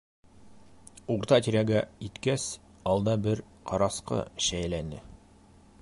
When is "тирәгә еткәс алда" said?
1.47-3.15